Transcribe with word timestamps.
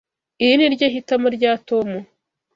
Iri 0.47 0.55
ni 0.57 0.73
ryo 0.75 0.87
hitamo 0.93 1.27
rya 1.35 1.51
Tom. 1.67 1.89